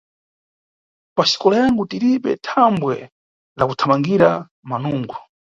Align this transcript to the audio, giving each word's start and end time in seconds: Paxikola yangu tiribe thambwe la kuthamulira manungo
Paxikola 1.15 1.55
yangu 1.63 1.83
tiribe 1.89 2.31
thambwe 2.45 2.95
la 3.57 3.63
kuthamulira 3.69 4.29
manungo 4.69 5.15